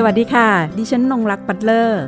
[0.00, 0.48] สวัสดีค่ะ
[0.78, 2.02] ดิฉันนงรักปัตเลอร์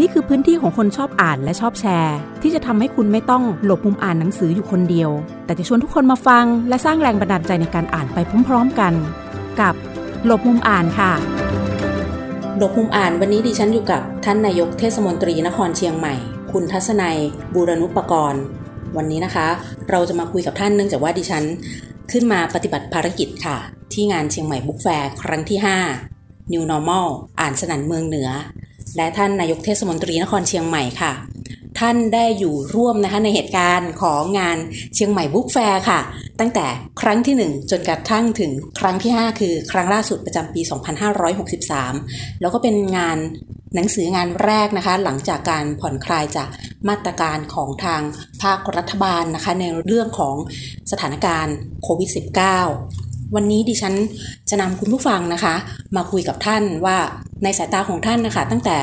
[0.00, 5.10] นี่คือพื้นที่ของคนชอบอ่านและชอบแชร์ ที่จะทำให้คุณไม่ต้องหลบมุมอ่านหนังสืออยู่คนเดียว
[5.46, 8.92] แต่จะชวนทุกคนมาฟัง และสร้างแรงบันดาลใจในการอ่านไปพร้อม ๆกัน
[9.60, 9.74] กับ
[10.26, 11.12] หลบมุมอ่านค่ะ
[12.58, 16.14] หลบมุมอ่านวันนี้ดิฉันอยู่กับท่านนายกเทศมนตรีนครเชียงใหม่
[16.52, 17.18] คุณทัศนัย
[17.54, 18.42] บูรณุปกรณ์
[18.96, 19.48] วันนี้นะคะ
[19.90, 21.44] เราจะมาคุยกับท่านเนื่องจากว่าดิฉัน
[22.12, 23.58] ขึ้นมาปฏิบัติภารกิจค่ะ
[23.92, 26.19] ที่งานเชียงใหม่ Book Fair ครั้งที่ 5
[26.52, 27.06] New Normal
[27.40, 28.28] อ่านสนั่นเมืองเหนือ
[28.96, 31.12] และท่านนายกเทศมนตรีนครเชียงใหม่ค่ะ
[31.78, 34.58] ท่านได้อยู่ร่วมนะคะในเหตุการณ์ของงาน
[34.94, 36.00] เชียงใหม่ Book Fair ค่ะ
[36.40, 36.66] ตั้งแต่
[37.00, 40.60] ครั้งที่ 1 จนกระทั่งถึงครั้งที่ 5 คือครั้งล่าสุดประจำปี
[41.46, 43.18] 2563 แล้วก็เป็นงาน
[43.74, 46.48] หนังสืองานแรกนะคะ หลังจากการผ่อนคลายจาก
[46.88, 48.02] มาตรการของทาง
[48.42, 50.36] ภาครัฐบาลนะคะ ในเรื่องของ
[50.92, 52.99] สถานการณ์โควิด -19
[53.34, 53.94] วันนี้ดิฉัน
[54.50, 55.54] จะนำคุณผู้ฟังนะคะ
[55.96, 56.96] มาคุยกับท่านว่า
[57.44, 58.76] ในสายตาของท่านนะคะ ตั้งแต่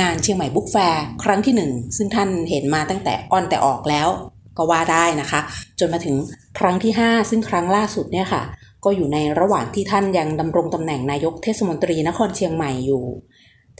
[0.00, 4.08] งานเชียงใหม่บุ๊กแฟร์ครั้งที่หนึ่งซึ่งท่านเห็นมาตั้งแต่อ่อนแต่ออกแล้ว
[4.56, 5.40] ก็ว่าได้นะคะ
[5.78, 6.16] จนมาถึง
[6.58, 8.42] ครั้งที่ 5 ซึ่งครั้งล่าสุดเนี่ยค่ะ
[8.84, 13.04] ก็อยู่ในระหว่างที่ท่านยังดำรงตำแหน่งนายกเทศมนตรีนครเชียงใหม่อยู่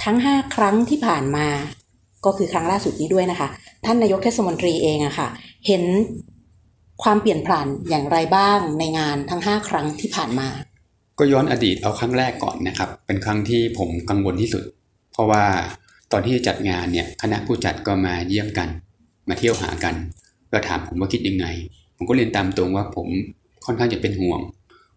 [0.03, 1.47] ทั้ง 5 ครั้งที่ผ่านมา
[2.25, 3.49] ก็คือครั้งล่าสุดนี้ด้วยนะคะ
[3.85, 5.29] ท่านนายกเทศมนตรีเองอะค่ะ
[5.67, 5.83] เห็น
[7.03, 10.49] ความเปลี่ยนผ่านอย่างไรบ้างในงานทั้ง 5 ครั้งที่ผ่านมา
[11.19, 14.63] ก็ย้อนอดีตเอาครั้งแรกก่อนนะครับ เป็นครั้งที่ผมกังวลที่สุด
[15.13, 15.45] เพราะว่า
[16.13, 18.69] ตอนที่จัดงานเนี่ยคณะผู้จัดก็มาเยี่ยมกัน
[19.29, 19.95] มาเที่ยวหากัน
[20.53, 21.47] ก็ถามผมว่าคิดยังไง
[21.97, 23.07] ผมก็เรียนตามตรงว่าผม
[23.67, 24.41] ค่อนข้างจะเป็นห่วง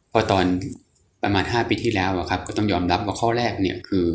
[0.09, 0.45] เพราะตอน
[1.23, 4.07] ประมาณ 5 ปีที่แล้วอะครับ ก็ต้องยอมรับว่าข้อแรกเนี่ยคือ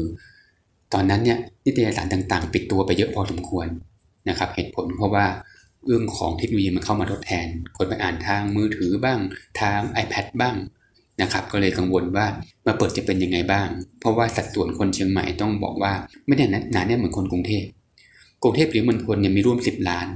[0.93, 3.67] ตอนนั้นเนี่ยนิตยสารต่างๆ ปิดตัวไปเยอะพอสมควร
[4.29, 5.25] นะครับ เหตุผลเพราะว่า
[5.87, 9.19] เรื่องของเทคโนโลยีมันเข้ามาทดแทน คนไปอ่านทางมือถือบ้าง
[9.61, 10.57] ทาง iPad บ้าง
[11.23, 12.27] นะครับก็เลยกังวลว่า
[12.67, 13.69] มาเปิดจะเป็นยังไงบ้าง
[14.01, 15.93] เพราะว่าสัดส่วนคนเชียงใหม่ต้องบอกว่า
[16.27, 17.65] ไม่ได้หนาแน่นเหมือนคนกรุงเทพ
[18.43, 20.07] กรุงเทพหรือมณฑลเนี่ยมีร่วม 10 ล้าน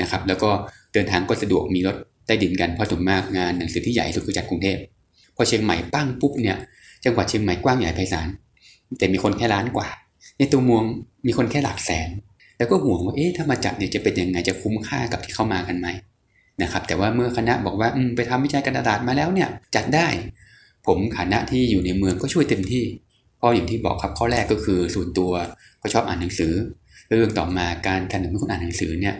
[0.00, 0.50] นะครับแล้วก็
[0.92, 4.78] เดินทางก็สะดวกมีรถใต้ดินกันเพราะส่วนมากงานหนังสือที่ใหญ่สุดคือจัดกรุงเทพ
[5.36, 6.56] พอเชียงใหม่ปั้งปุ๊บเนี่ย
[7.04, 8.28] จังหวัดเชียงใหม่กว้างใหญ่ไพศาล
[8.98, 9.88] แต่มีคนแค่ล้านกว่า
[10.38, 10.84] ในตัวเมือง
[11.26, 12.08] มีคนแค่หลักแสน
[12.58, 15.88] แล้วก็ห่วงว่าเอ๊ะถ้ามาจัดเนี่ยจะเป็นยังไงจะคุ้มค่ากับที่เข้ามากันไหม
[16.62, 20.06] นะครับ แต่ว่าเมื่อคณะบอกว่าไปทำวิจัยกรตลาดมาแล้วเนี่ยจัดได้
[20.86, 22.84] ผมฐานะที่อยู่ในเมืองก็ช่วยเต็มที่
[23.38, 25.32] เพราะอย่างที่บอกครับข้อแรกก็คือส่วนตัว
[25.82, 26.52] ก็ชอบอ่านหนังสือ
[27.08, 29.14] เรื่องต่อมาการทำหนังสือคนอ่านหนังสือเนี่ย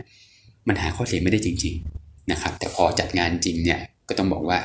[0.69, 3.79] มันหาข้อเสียไม่ได้จริง ๆนะครับ แต่พอจัดงานจริงเนี่ย
[4.09, 4.59] ก็ต้องบอกว่า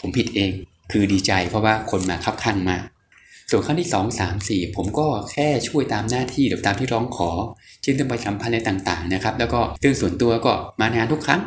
[0.00, 0.52] ผมผิดเอง
[0.92, 2.82] คือดีใจเพราะว่าคนมาคับข้างมาก
[3.50, 7.30] ส่วนขั้นที่สองสามสี่ผมก็แค่ช่วยตามหน้าที่หรือตามที่ร้องขอ
[7.82, 11.40] เช่นเรื่องไปสัมพันธ์อะไรต่างๆนะครับ แล้วก็เรื่องส่วนตัวก็มางานทุกครั้ง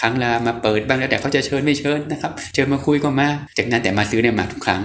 [0.00, 4.80] ครั้งละมาเปิดบ้างแล้วแต่เขาจะเชิญไม่เชิญนะครับเชิญมาคุยก็มาจากนั้นแต่มาซื้อเนี่ยมาทุกครั้ง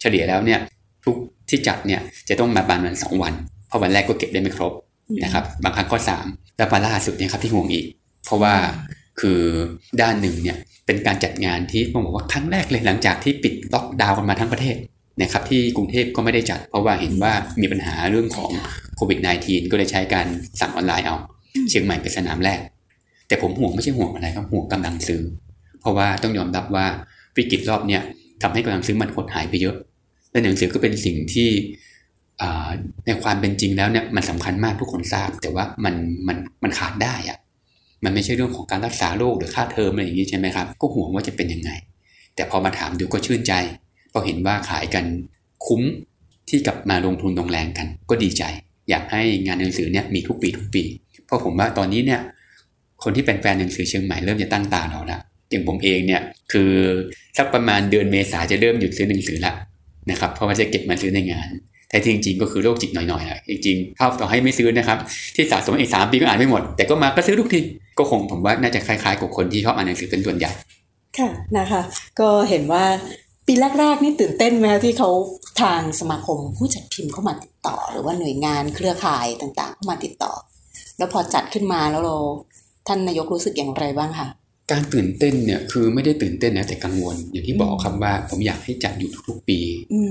[0.00, 0.60] เฉลี่ยแล้วเนี่ย
[1.04, 1.16] ทุก
[1.48, 3.32] ที่จัดเนี่ยจะต้องมาประมาณสองวัน
[3.68, 4.72] เพราะวันแรกก็เก็บได้ไม่ครบ
[5.24, 6.26] นะครับบางครั้งก็สาม
[6.56, 7.86] แล้วมาล่าสุดเนี่ยครับที่ห่วงอีก
[8.26, 8.54] เพราะว่า
[9.20, 9.40] คือ
[10.00, 14.76] ด้านหนึ่งเนี่ยเป็นการจัดงานที่ต้องบอกว่าครั้งแรกเลยหลังจากที่ปิดล็อกดาวน์กันมาทั้งประเทศ
[15.20, 18.50] นะครับที่กรุงเทพก็ไม่ได้จัด เพราะว่าเห็นว่ามีปัญหาเรื่องของ
[18.96, 20.26] โควิด -19 ก็เลยใช้การ
[20.60, 21.16] สั่งออนไลน์เอา
[21.68, 22.60] เชียงใหม่เป็นสนามแรก
[23.28, 25.22] แต่ผมห่วงไม่ใช่ห่วงอะไรครับห่วงกำลังซื้อ
[25.80, 26.86] เพราะว่าต้องยอมรับว่า
[27.36, 28.02] วิกฤตรอบเนี้ย
[28.42, 29.76] ทำให้กำลังซื้อมันหดหายไปเยอะ
[30.30, 31.48] และหนังสือก็เป็นสิ่งที่
[33.06, 35.94] ในความเป็นจริงแล้วเนี่ยมันสำคัญมากทุกคนทราบ แต่ว่ามัน
[36.28, 37.38] มันมันขาดได้อะ
[38.04, 41.70] มันไม่ใช่เรื่องของการรักษาโรคหรือค่าเทอมอะไรอย่างนี้ใช่ไหมครับ ก็ห่วงว่าจะเป็นยังไง
[42.34, 43.52] แต่พอมาถามดูก็ชื่นใจ
[44.14, 45.04] พอเห็นว่าขายกัน
[45.66, 45.82] คุ้ม
[46.48, 48.42] ที่กลับมาลงทุนลงแรงกัน ก็ดีใจ
[48.90, 50.84] อยากให้งานหนังสือเนี่ยมีทุกปีทุกปี
[51.26, 52.20] เพราะผมว่าตอนนี้เนี่ย
[53.02, 55.18] คนที่เป็นแฟนหนังสือเชียงใหม่เริ่มจะตั้งตาเราละ
[55.50, 56.70] อย่างผมเองเนี่ยคือ
[57.36, 59.52] สักประมาณเดือนเมษาจะเริ่มหยุดซื้อหนังสือละ
[60.10, 61.48] นะครับเพราะว่าจะเก็บมาซื้อในงาน
[61.90, 64.98] แต่จริงๆ ก็คือโรคจิตหน่อยๆอะจริงๆถ้าต่อให้ไม่ซื้อนะครับ
[65.34, 67.60] ที่สะสมอีกสามปีก็อ่านไม่หมด แต่ก็มาก็ซื้อทุกที
[67.98, 70.50] ก็คงผมว่าน่าจะคล้ายๆกับคนที่ชอบอ่านหนังสือเป็นส่วนใหญ่
[71.18, 71.82] ค่ะนะคะ
[72.20, 72.84] ก็เห็นว่า
[73.46, 75.10] ปีแรกๆนี่ตื่นเต้นไหมที่เขา
[75.62, 80.32] ทางสมาคมผู้จัดพิมพ์เข้ามาติดต่อ หรือว่าหน่วยงานเครือข่ายต่างๆเข้ามาติดต่อ
[80.98, 82.16] แล้วพอจัดขึ้นมาแล้วเรา
[82.86, 84.28] ท่านนายกรู้สึกอย่างไรบ้างคะ
[84.72, 89.58] การตื่นเต้นเนี่ยคือไม่ได้ตื่นเต้นนะแต่กังวล อย่างที่บอกครับว่าผมอยากให้จัดอยู่ทุกๆปี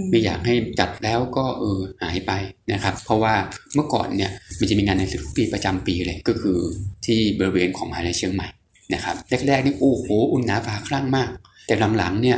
[0.10, 2.32] ไม่อยากให้จัดแล้วก็เออหายไป
[2.72, 3.34] นะครับ เพราะว่า
[3.76, 6.60] เมื่อก่อนเนี่ยมันจะมีงานในสุดทุกปีประจำปีเลยก็คือ
[7.06, 8.48] ที่บริเวณของมหาลัยเชียงใหม่
[8.94, 9.16] นะครับ
[9.48, 11.30] แรกๆนี่โอ้โห อุ่นหนาฟ้าคลั่งมาก
[11.68, 12.38] แต่หลังๆเนี่ย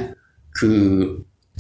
[0.60, 0.80] คือ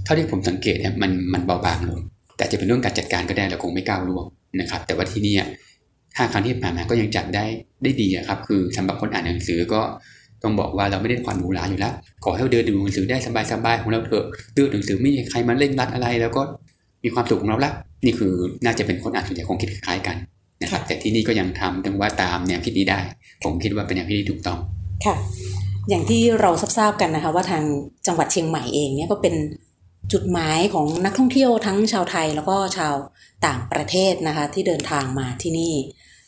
[0.03, 1.99] เท่าที่ผมสังเกตเนี่ยมันมันเบาบางลง
[2.37, 4.25] แต่จะเป็นเรื่องการจัดการก็ได้เราคงไม่ก้าวล่วง
[4.59, 5.35] นะครับ แต่ว่าที่นี่
[6.17, 7.45] ห้าครั้งที่ผ่านมาก็ยังจัดได้
[7.83, 9.81] ได้ดีครับ คือสำหรับคนอ่านหนังสือก็
[10.43, 11.93] ต้องบอกว่าเราไม่ได้ความหรูหราอยู่แล้ว
[12.23, 13.17] ขอให้เราเดินดูหนังสือได้
[13.51, 16.41] สบายๆของเราเถอะเลือกหนังสือไม่มีใครมาเล่นรัดอะไร แล้วก็
[17.03, 17.71] มีความสุขของเราละ
[18.05, 18.33] นี่คือ
[18.65, 20.15] น่าจะเป็นคนอ่านส่วนใหญ่คงคิดคล้ายกัน
[20.61, 22.99] นะครับ แต่ที่นี่ก็ยังทำถึงว่าตามแนวคิดนี้ได้
[23.43, 24.59] ผมคิดว่าเป็นแนวคิดที่ถูกต้อง
[25.05, 25.15] ค่ะ
[25.89, 27.63] อย่างที่เราทราบกันนะคะว่าทาง
[28.07, 29.35] จังหวัดเชียงใหม่เองเนี่ยก็เป็น
[30.13, 32.95] จุดหมายของนักท่องเที่ยวทั้งชาวไทยแล้วก็ชาว
[33.45, 35.73] ต่างประเทศนะคะที่เดินทางมาที่นี่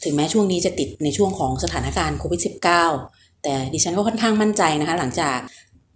[0.03, 2.41] ถึงแม้ช่วงนี้จะติดในช่วงของสถานการณ์โควิด
[2.85, 5.37] -19 แต่ดิฉันก็ค่อนข้างมั่นใจนะคะ หลังจาก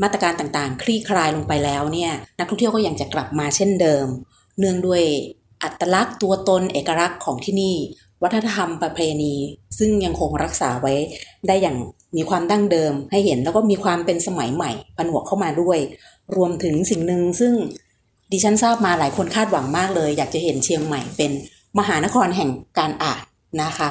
[0.03, 4.05] มาตรการต่างๆ คลี่คลายลงไปแล้วเนี่ยนักท่องเที่ยวก็ยังจะกลับมาเช่นเดิม
[4.59, 5.03] เนื่องด้วย
[5.63, 7.75] อัตลักษณ์ตัวตนเอกลักษณ์ของที่นี่
[8.23, 9.33] วัฒนธรรมประเพณี
[9.77, 10.93] ซึ่งยังคงรักษาไว้
[11.47, 11.77] ได้อย่าง
[12.15, 15.79] มีความดั้งเดิมให้เห็นแล้วก็มีความเป็นสมัยใหม่ผนวกเข้ามาด้วย
[16.35, 17.53] รวมถึงสิ่งหนึ่งซึ่ง
[18.31, 21.31] ดิฉันทราบมาหลายคนคาดหวังมากเลย อยากจะเห็นเชียงใหม่เป็น
[21.79, 22.49] มหานครแห่ง
[22.79, 23.21] การอ่าน
[23.63, 23.89] นะคะ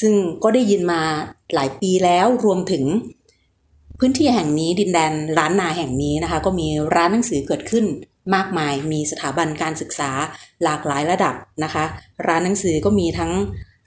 [0.00, 1.02] ซึ่งก็ได้ยินมา
[1.54, 2.84] หลายปีแล้วรวมถึง
[3.98, 7.84] พื้นที่แห่งนี้ดินแดนร้านนาแห่งนี้นะคะ ก็มีร้านหนังสือเกิดขึ้น
[8.34, 10.10] มากมาย มีสถาบันการศึกษา
[10.64, 11.34] หลากหลายระดับ
[11.64, 11.84] นะคะ
[12.26, 13.32] ร้านหนังสือก็มีทั้ง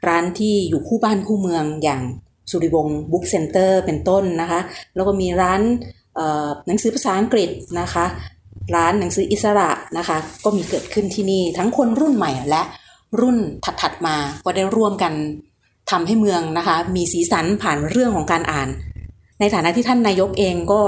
[0.08, 2.02] ร้านที่อยู่คู่บ้านคู่เมืองอย่าง
[2.52, 4.60] สุริวงศ์บุ๊กเซ็นเตอร์เป็นต้นนะคะ
[4.96, 5.62] แล้วก็มีร้าน
[6.68, 7.50] หนังสือภาษาอังกฤษ
[7.82, 8.06] นะคะ
[8.76, 12.62] ร้านหนังสืออิสระนะคะ ก็มีเกิดขึ้นที่นี่ทั้งคนรุ่นใหม่และ
[13.22, 13.38] รุ่น
[13.82, 14.16] ถัดๆมา
[14.46, 15.14] ก็ได้ร่วมกัน
[15.92, 18.70] ทำให้เมืองนะคะ มีสีสันผ่านเรื่องของการอ่าน
[19.40, 20.82] ในฐานะที่ท่านนายกเองก็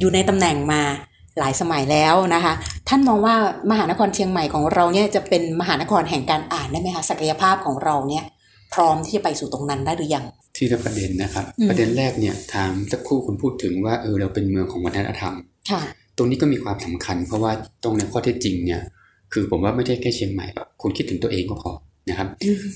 [0.00, 0.82] อยู่ในตำแหน่งมา
[1.38, 2.52] หลายสมัยแล้วนะคะ
[2.88, 3.34] ท่านมองว่า
[3.70, 8.24] มหานครเชียงใหม่ของเราเนี่ยจะเป็นมหานครแห่งการอ่านได้ไหมคะศักยภาพของเราเนี่ย
[8.74, 10.24] พร้อมที่จะไปสู่ตรงนั้นได้หรือยัง
[10.56, 15.34] ที่ละประเด็นนะครับ ประเด็นแรกเนี่ยทางสักครู่คุณพูดถึงว่าเออเราเป็นเมืองของวัฒนธรรม
[15.70, 15.80] ค่ะ
[16.16, 17.52] ตรงนี้ก็มีความสำคัญ เพราะว่า
[17.84, 18.82] ตรงในข้อเท็จจริงเนี่ย
[19.32, 21.72] คือผมว่าไม่ใช่แค่เชียงใหม่หรอกคุณคิดถึงตัวเองก็พอ
[22.08, 22.28] นะครับ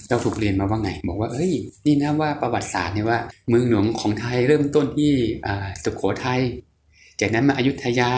[0.08, 1.52] เราถูกเรียนมาว่าไง บอกว่าเอ้ย
[1.86, 3.18] นี่นะว่าประวัติศาสตร์เนี่ยว่า
[3.48, 5.12] เมืองหลวงของไทยเริ่มต้นที่
[5.46, 6.40] อ่าสุโขทัย
[7.20, 8.12] จากนั้นมาอยุธยา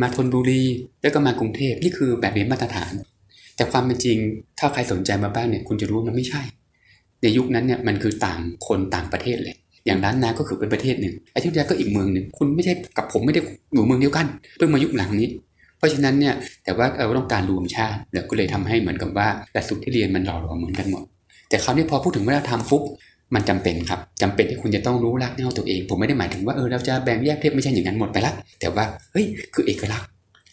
[0.00, 0.64] มาธนบุรี
[1.02, 2.92] แล้วก็มากรุงเทพนี่คือแบบเรียนมาตรฐาน
[3.56, 4.18] แต่ความเป็นจริง
[4.58, 6.42] ถ้าใครสนใจมาบ้างเนี่ยคุณจะรู้มันไม่ใช่
[7.22, 13.40] ในยุคนั้นเนี่ยมันคือต่างคนต่างประเทศเลย อย่างล้านนาก็คือเป็นประเทศหนึ่งไอยุธยาก็อีกเมืองหนึ่งคุณไม่ใช่กับผมไม่ได้
[13.72, 14.26] อยู่เมืองเดียวกัน
[14.58, 15.28] เพิ่งมายุคหลังนี้
[15.78, 16.34] เพราะฉะนั้นเนี่ย
[16.64, 21.02] แต่ว่าเราต้องการรวมชาติแล้วก็เลยทำให้เหมือนกับว่าหลักสูตรที่เรียนมันหล่อหลอมเหมือนกันหมด
[21.48, 22.82] แต่คราวนี้พอพูดถึงวัฒนธรรมปุ๊บ
[23.34, 30.08] มันจำเป็นครับจำเป็นที่คุณจะต้องรู้รักเน่าตัวเอง ผมไม่ได้หมายถึงว่าเออเราจะแบ่งแยกเพศไม่ใช่อย่างนั้นหมดไปละแต่ว่าเฮ้ยคือเอกลักษณ์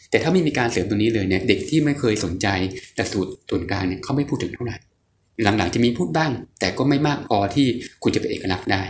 [0.10, 2.48] แต่ถ้าไม่มีการเสริมตรงนี้เลยเนี่ยเด็กที่ไม่เคยสนใจ
[2.96, 4.76] หลักสูตรส่วนกลางเนี่ยเขาไม่พูดถึงเท่าไหร่
[5.42, 7.68] หลังๆจะมีพูดบ้าง แต่ก็ไม่มากพอที่
[8.04, 8.84] คุณจะเป็นเอกลักษณ์ได้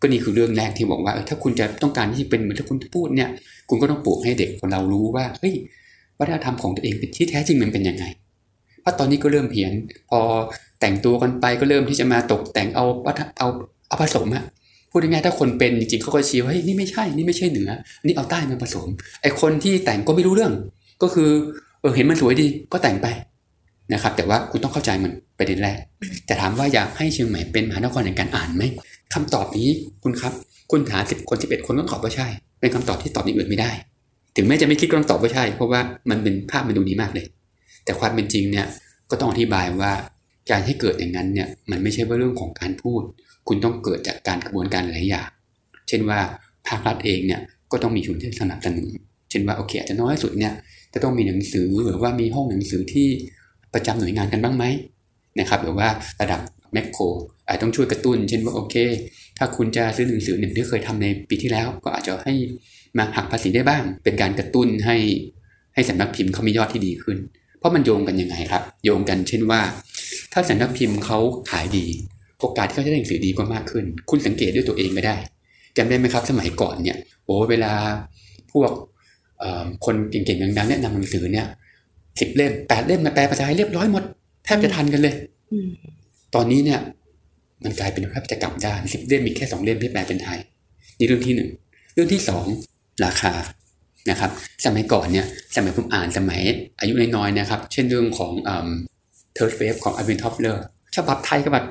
[0.00, 3.30] ก็นี่คือเรื่องแรกที่บอกว่าถ้าคุณจะต้องการที่เป็นเหมือนที่คุณพูดเนี่ย
[3.68, 5.54] คุณก็ต้องปลูกให้เด็กของเรารู้ว่าเฮ้ย
[6.18, 8.04] วัฒนธรรมของตัวเองเป็นที่แท้จริงมันเป็นยังไง
[8.80, 9.72] เพราะตอนนี้ก็เริ่มเพี้ยน
[10.10, 10.20] พอ
[10.80, 12.84] แต่งตัวกันไปก็เริ่มที่จะมาตกแต่งเอา
[13.38, 13.48] เอา
[13.88, 14.44] เอาผสมอะ
[14.90, 17.70] พูดง่ายๆถ้าคนเป็นจริงๆเขาก็ชี้ว่าเฮ้ยนี่ไม่ใช่ นี่ไม่ใช่เหนือ
[18.06, 18.86] นี่เอาใต้มาผสม
[19.22, 20.52] ไอคนที่แต่งก็ไม่รู้เรื่อง
[21.02, 21.30] ก็คือ
[21.80, 23.06] เออเห็นมันสวยดีก็แต่งไป
[23.92, 25.78] นะครับ แต่ว่าคุณต้องเข้าใจมันประเด็นแรก
[26.26, 28.62] แต่ถามว่าอยากให้เชียงใหม่เป็นมหานครแห่งการอ่านไหม
[29.14, 29.68] คำตอบนี้
[30.02, 30.32] คุณครับ
[30.70, 32.26] คุณหาสิบคนสิบเอ็ดคนก็ตอบว่าใช่
[32.60, 33.70] เป็นคำตอบที่ตอบอย่างอื่นไม่ได้
[34.36, 35.80] ถึงแม้จะไม่คิดก็ต้องตอบว่าใช่ เพราะว่า
[36.10, 37.26] มันเป็นภาพมันดูดีมากเลย
[37.84, 38.66] แต่ความเป็นจริงเนี่ย
[39.10, 39.92] ก็ต้องอธิบายว่า
[40.50, 43.02] การให้เกิดอย่างนั้นเนี่ยมันไม่ใช่ว่าเรื่องของการพูด
[43.48, 45.28] คุณต้องเกิดจากการกระบวนการหลายอย่าง
[45.88, 46.18] เช่นว่า
[46.68, 47.40] ภาครัฐเองเนี่ย
[47.72, 48.86] ก็ต้องมีชุนที่สนับสนุน
[49.30, 50.52] เช่นว่าโอเคอาจจะน้อยสุดเนี่ย
[50.94, 53.08] จะต้องมีหนังสือหรือว่ามีห้องหนังสือที่
[53.76, 54.64] ประจำหน่วยงานกันบ้างไหม
[55.40, 55.88] นะครับหรือว่า
[56.20, 56.40] ระดับ
[56.72, 57.02] แมคโคร
[57.46, 58.76] อาจต้องช่วยกระตุ้น เช่นว่าโอเค
[59.38, 62.34] ถ้าคุณจะซื้อหนังสือหนึ่งที่เคยทำในปีที่แล้ว ก็อาจจะให้
[62.98, 64.96] มาหักภาษีได้บ้าง เป็นการกระตุ้นให้
[65.74, 67.18] ให้สำนักพิมพ์เขามียอดที่ดีขึ้น
[67.58, 69.60] เพราะมันโยงกันยังไงครับ โยงกันเช่นว่า
[70.32, 71.18] ถ้าสำนักพิมพ์เขา
[71.50, 71.86] ขายดี
[72.40, 75.16] โอกาสที่เขาจะได้หนังสือดีก็มากขึ้น คุณสังเกตด้วยตัวเองไม่ได้
[75.76, 77.72] จำได้ไหมครับ สมัยก่อนเนี่ยโอ้เวลา
[78.52, 78.70] พวก
[79.84, 81.46] คนเก่งๆดังๆแนะนำหนังสือเนี่ย
[82.20, 84.02] สิบเล่มแปดเล่มมาแปลภาษาไทยเรียบร้อยหมด
[84.44, 85.14] แทบจะทันกันเลย
[86.34, 86.80] ตอนนี้เนี่ย
[87.64, 90.38] มันกลายเป็นแทบจะกลับด้านสิบเล่มมีแค่สองเล่มที่แปลเป็นไทย
[90.98, 91.50] นี่เรื่องที่หนึ่ง
[91.94, 92.44] เรื่องที่สอง
[93.04, 93.32] ราคา
[94.10, 94.30] นะครับ
[94.64, 96.40] สมัยก่อนเนี่ย สมัยผมอ่านสมัย
[96.80, 98.32] อายุน้อยๆนะครับ เช่นเรื่องของ
[99.34, 100.64] Third Wave ของ Alvin Toffler
[100.96, 101.66] ฉบับไทยกับแบบ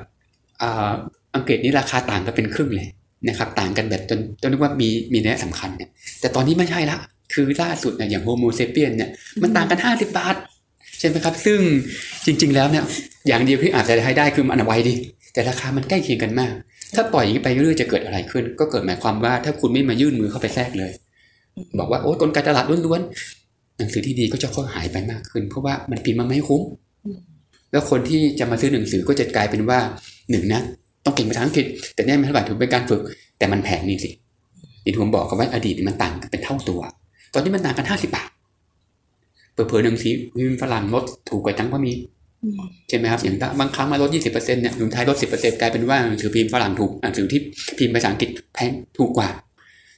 [1.34, 2.88] อังกฤษนี่ราคาต่างกันเป็นครึ่งเลย
[3.28, 6.96] นะครับ ต่างกันแบบจนจนนึกว่ามีมีนัยสำคัญเนี่ยแต่ตอนนี้ไม่ใช่ละ
[7.36, 9.10] คือล่าสุดเนี่ยอย่าง Homo Sapiens เนี่ย
[9.42, 10.36] มันต่างกันห้าสิบบาท
[10.98, 11.60] ใช่ไหมครับ ซึ่ง
[12.26, 12.84] จริง ๆ แล้วเนี่ย
[13.28, 14.94] อย่างเดียวที่อาจจะให้ได้คือมันไวดี
[15.32, 16.52] แต่ราคามันใกล้เคียงกันมาก
[16.94, 20.92] ถ้าปล่อยอย่างนี้ไปเรื่อยๆจะเกิดอะไรขึ้น ก็เกิดหมายความว่าถ้าคุณไม่มายื่นมือเข้าไปแทรกเลย
[21.78, 26.62] บอกว่าโอ้ยกลไกตลาดล้วนๆหนังสือที่ดีก็จะค่อยหายไปมากขึ้น เพราะว่ามันพิมพ์มาไม่คุ้ม
[27.72, 29.78] แล้วคนที่จะมาซื้อหนังสือก็จะกลายเป็นว่า
[30.30, 30.60] หนึ่งนะ
[31.04, 33.02] ต้องเก่งภาษาอังกฤษแต่นี่ไม่เท่าไหร่ถือเป็นการฝึก
[33.38, 34.10] แต่มันแพงนี่สิ
[34.84, 36.80] ที่ผมบอกกันว่าอดีตมันต่างกันเป็นเท่าตัว
[37.34, 38.28] ตอนนี้มันต่างกันห้าสิบบาท
[39.52, 41.92] เผลอๆหนังสือพิมพ์ฝรั่งลดถูกกว่าทั้งก็มี
[42.88, 47.40] ใช่ไหมครับอย่างบางครั้งมาลด20%เนี่ยสุดท้ายลด10%กลายเป็นว่าหนังสือพิมพ์ฝรั่งถูกหนังสือที่
[47.78, 49.28] พิมพ์ภาษาอังกฤษแพงถูกกว่า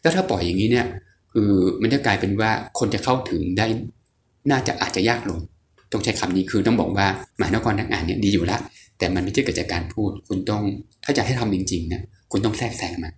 [0.03, 0.87] แล้วถ้าปล่อยอย่างนี้เนี่ย
[1.33, 1.51] คือ
[1.83, 3.67] มันจะกลายเป็นว่าคนจะเข้าถึงได้
[4.51, 5.41] น่าจะอาจจะยากลง
[5.93, 7.07] ต้องใช้คำนี้คือต้องบอกว่า
[7.39, 8.61] หมายนครนักอ่านเนี่ยดีอยู่แล้ว
[8.99, 10.63] แต่มันไม่ใช่เกิดจากการพูด คุณต้อง
[11.05, 13.15] ถ้าจะให้ทำจริงๆนะคุณต้องแทรกแซงมัน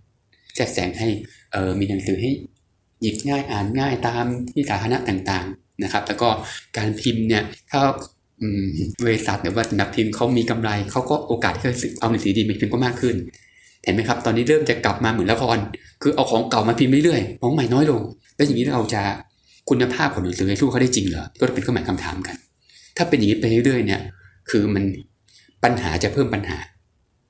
[0.55, 1.07] แทรกแซงให้
[1.51, 2.31] เออมีหนังสือให้
[3.01, 6.29] หยิบง่ายอ่านง่ายตามที่สาธารณะต่างๆนะครับ แล้วก็
[6.77, 7.81] การพิมพ์เนี่ยถ้า
[9.03, 13.15] บริษัทหรือว่าสำนักพิมพ์เขามีกำไรเขาก็โอกาสที่จะเอาหนังสือดีมาพิมพ์ก็มากขึ้น
[13.83, 15.57] เห็นไหมครับ ตอนนี้เริ่มจะกลับมาเหมือนละคร
[16.01, 18.01] คือเอาของเก่ามาพิมพ์เรื่อยๆของใหม่น้อยลง
[18.35, 19.01] แล้วอย่างนี้เราจะ
[19.69, 22.35] คุณภาพของหนังสือสู้เขาได้จริงเหรอก็เป็นเครื่องหมายคำถามกัน
[22.97, 24.01] ถ้าเป็นอย่างนี้ไปเรื่อยๆเนี่ย
[24.49, 24.83] คือมัน
[25.63, 26.57] ปัญหาจะเพิ่มปัญหา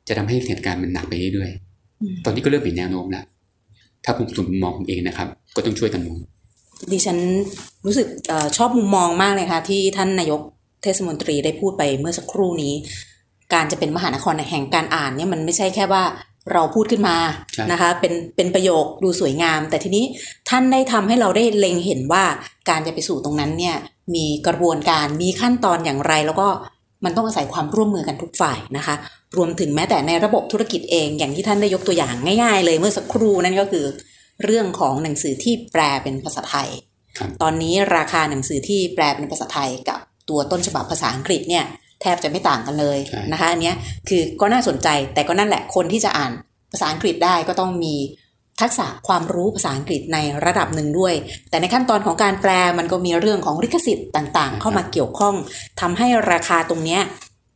[0.08, 3.25] จะทำให้เหตุการณ์มันหนักไปเรื่อยๆตอนนี้ก็เริ่มเห็นแนวโน้มแล้ว
[4.05, 6.17] ถ้าผมสุนมองเองนะครับ ก็ต้องช่วยกันมอง
[6.91, 7.17] ดิฉัน
[7.86, 10.41] รู้สึกอชอบมุมมองมากเลยค่ะ ที่ท่านนายก
[10.84, 12.74] เทศมนตรีได้พูดไปเมื่อสักครู่นี้
[13.53, 16.03] การจะเป็นมหานครแห่งการอ่านเนี่ยมันไม่ใช่แค่ว่า
[16.51, 17.17] เราพูดขึ้นมา
[17.72, 20.05] นะคะเป็นเป็นประโยคดูสวยงาม แต่ทีนี้
[20.50, 22.24] ท่านได้ทำให้เราได้เล็งเห็นว่า
[22.70, 23.75] การจะไปสู่ตรงนั้นเนี่ย
[24.15, 26.48] มีกระบวนการมีขั้นตอนอย่างไรแล้วก็
[27.05, 28.96] มันต้องอาศัยความร่วมมือกันทุกฝ่ายนะคะ
[29.38, 33.86] รวมถึงแม้แต่ในระบบธุรกิจเองอย่างที่ท่านได้ยกตัวอย่างง่าย ๆ เลยเมื่อสักครู่นั่นก็คือ
[34.43, 36.70] เรื่องของหนังสือที่แปลเป็นภาษาไทย
[37.41, 41.65] ตอนนี้ราคาหนังสือที่แปลเป็นภาษาไทยกับตัวต้นฉบับภาษาอังกฤษเนี่ย
[42.01, 42.98] แทบจะไม่ต่างกันเลย
[43.31, 43.74] นะคะอันนี้
[44.10, 46.31] คือก็น่าสนใจแต่ก็นั่นแหละคนที่จะอ่าน
[46.72, 47.96] ภาษาอังกฤษได้ก็ต้องมี
[48.62, 51.13] ทักษะความรู้ภาษาอังกฤษในระดับหนึ่งด้วย
[51.50, 55.36] แต่ในขั้นตอนของการแปลมันก็มีเรื่องของลิขสิทธิ์ต่างๆ เข้ามาเกี่ยวข้อง
[55.81, 57.00] ทำให้ราคาตรงนี้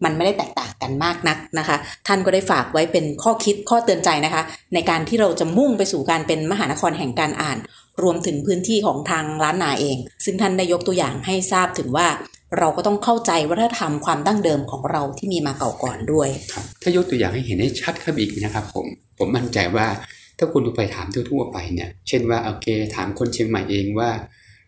[0.03, 7.57] มันไม่ได้แตกต่างกันมากนักนะคะ ท่านก็ได้ฝากไว้เป็นข้อคิดข้อเตือนใจนะคะ ในการที่เราจะมุ่งไปสู่การเป็นมหานครแห่งการอ่าน
[8.03, 12.07] รวมถึงพื้นที่ของทางล้านนาเอง ซึ่งท่านได้ยกตัวอย่างให้ทราบถึงว่า
[12.57, 16.29] เราก็ต้องเข้าใจวัฒนธรรมความดั้งเดิมของเราที่มีมาเก่าก่อนด้วย
[16.81, 18.85] ถ้ายกตัวอย่างให้เห็นให้ชัดขึ้นอีกนะครับผม
[19.17, 19.87] ผมมั่นใจว่า
[20.37, 24.09] ถ้าคุณไปถามทั่วๆไปเนี่ย เช่นว่าโอเคถามคนเชียงใหม่เองว่า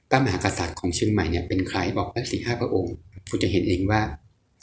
[0.10, 2.94] พระมหากษัตริย์ของเชียงใหม่เนี่ยเป็นใครบอกว่าสี่ห้าพระองค์
[3.30, 4.02] คุณจะเห็นเองว่า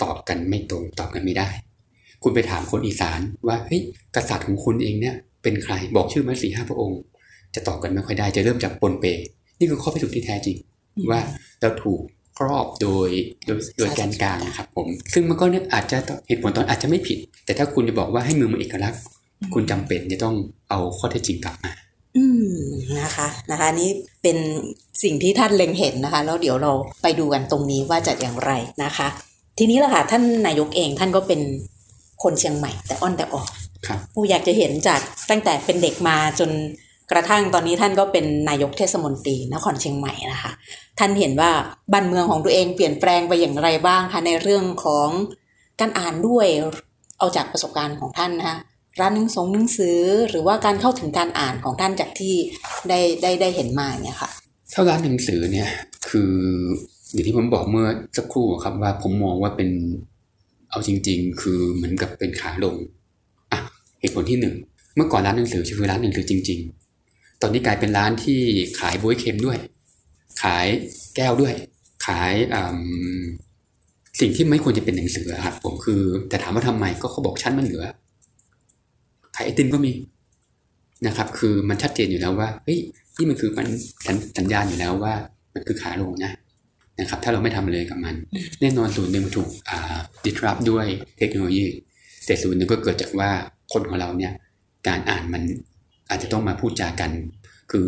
[0.02, 1.48] ตอบกันไม่ตรงตอบกันไม่ได้
[2.22, 3.82] คุณไปถามคนอีสานว่าเฮ้ย
[4.16, 6.98] กษัตริย์ของคุณเองเนี่ยเป็นใครบอกชื่อมาสี่ห้าพระองค์
[7.54, 9.04] จะตอบกันไม่ค่อยได้จะเริ่มจากปนเป
[9.58, 10.56] นี่คือข้อพิสูจน์ที่แท้จริง
[11.10, 11.20] ว่า
[11.60, 12.00] เราถูก
[12.38, 13.08] ครอบโดย
[13.46, 19.00] โดยโดยแกนกลางนะครับผม ซึ่งมันก็เนี่ยอาจจะเหตุผลตอนอาจจะไม่ผิด แต่ถ้าคุณจะบอกว่าให้มือมันเอกลักษณ์
[19.54, 20.36] คุณจำเป็นจะต้อง
[20.70, 21.72] เอาข้อเท็จจริงกลับมา
[22.16, 22.56] อืม
[23.00, 23.90] นะคะนะคะนี่
[24.22, 24.36] เป็น
[25.02, 26.72] สิ่งที่ท่านเล็งเห็นนะคะ แล้วเดี๋ยวเรา
[27.02, 28.52] ไปดูกันตรงนี้ว่าจะอย่างไร
[28.84, 29.08] นะคะ
[29.58, 31.40] ทีนี้ละค่ะท่านนายกเองท่านก็เป็น
[32.22, 33.48] คนเชียงใหม่ แต่อ้อนแต่ออก
[34.14, 35.00] ผู้อยากจะเห็นจาก
[35.30, 36.50] ตั้งแต่เป็นเด็กมาจน
[37.10, 40.52] กระทั่งตอนนี้ท่านก็เป็นนายกเทศมนตรีนครเชียงใหม่นะคะ
[40.98, 41.50] ท่านเห็นว่า
[41.92, 45.08] บ้านเมืองของตัวเองเปลี่ยนแปลงไปอย่างไรบ้างคะในเรื่องของ
[45.80, 46.46] การอ่านด้วย
[47.18, 48.58] เอาจากประสบการณ์ของท่านนะคะ
[49.00, 49.98] ร้านหนังสงหนังสือ
[50.30, 52.34] หรือว่าการเข้าถึงการอ่านของท่านจากที่
[52.88, 54.30] ได้ได้ได้เห็นมาเนี่ยค่ะ
[54.72, 55.68] ถ้าร้านหนังสือเนี่ย
[56.08, 56.32] คือ
[57.12, 57.86] อย่างที่ผมบอกเมื่อ
[58.16, 59.70] สักครู่ครับว่าผมมองว่าเป็น
[60.70, 62.74] เอาจริง ๆ คือเหมือนกับเป็นขาลง
[63.52, 63.58] อะ
[64.00, 64.54] เหตุผลที่หนึ่ง
[64.96, 66.60] เมื่อก่อนร้านหนังสือคือร้านหนังสือจริง
[67.00, 68.40] ๆ ตอนนี้กลายเป็นร้านที่
[68.78, 69.58] ขายบวยเค็มด้วย
[70.42, 70.66] ขาย
[71.16, 71.54] แก้วด้วย
[72.06, 72.32] ขาย
[74.20, 77.84] สิ่งที่ไม่ควรจะเป็นหนังสือครับผมคือ แต่ถามว่าทำไมก็เขาบอกชั้นมันเหลือ
[79.34, 79.92] ขายไอติมก็มี
[81.06, 82.78] นะครับ คือมันชัดเจนอยู่แล้วว่าเฮ้ย
[83.18, 83.66] นี่มันคือมัน
[84.38, 85.14] สัญญาณอยู่แล้วว่า
[85.54, 86.32] มันคือขาลงนะ
[87.00, 88.14] นะครับ ถ้าเราไม่ทำเลยกับมัน
[88.60, 90.86] แน่นอนส่วนหนึ่งถูกอ่าดิทรับด้วย
[91.18, 91.66] เทคโนโลยี
[92.26, 93.30] แต่ส่วนหนึ่งก็เกิดจากว่า
[93.72, 94.32] คนของเราเนี่ย
[94.88, 95.42] การอ่านมัน
[96.10, 97.10] อาจจะต้องมาพูดจากัน
[97.70, 97.84] คือ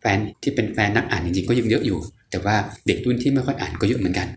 [0.00, 1.98] แฟนที่เป็นแฟนนักอ่านจริงๆก็ยังเยอะอยู่
[2.30, 4.28] แต่ว่าเด็กรุ่นที่ไม่ค่อยอ่านก็เยอะเหมือนกัน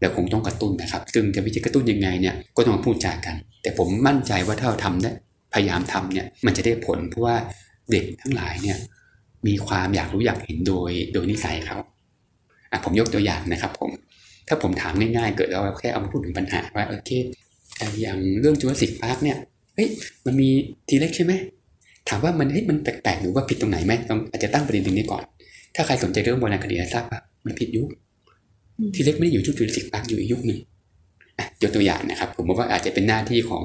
[0.00, 5.10] แล้วคงต้องกระตุ้นนะครับ ซึ่งจะวิธีกระตุ้นยังไงเนี่ยก็ต้องมาพูดจากัน แต่ผมมั่นใจว่าถ้าเราทำได้
[5.56, 7.36] พยายามทำเนี่ยมันจะได้ผลเพราะว่า
[7.90, 8.78] เด็กทั้งหลายเนี่ย
[9.46, 11.76] มีความอยากรู้อยากเห็นโดยโดยนิสัยเขา
[12.70, 13.90] อะผมยกตัวอย่างนะครับผม
[14.48, 17.10] ถ้าผมถามง่ายๆ เกิดเราแค่เอามาพูดถึงปัญหาว่าโอเค
[18.00, 19.38] อย่างเรื่องจูราสสิกพาร์คเนี่ย
[19.74, 19.88] เฮ้ย
[20.24, 20.48] มันมี
[20.88, 21.32] ทีเล็กใช่ไหม
[22.08, 25.22] ถามว่ามันเฮ้ยมันแปลกๆหรือว่าผิดตรงไหนไหมต้องอาจจะตั้งประเด็นตรงนี้ก่อน
[25.74, 27.88] ถ้าใครสนใจเรื่องโบราณคดีทราบว่ามันผิดยุค
[28.94, 30.58] ทีเล็กไม่ได้อยู่ชุดจุลศิกปักอยู่อีกยุคหนึ่ง
[31.62, 33.64] ยกตัวอย่างนะครับ ผมว่าอาจจะเป็นหน้าที่ของ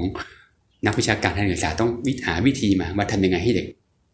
[0.86, 3.66] นักวิชาการทางการศึกษาต้องวิหาวิธีมาว่าทำยังไงให้เด็ก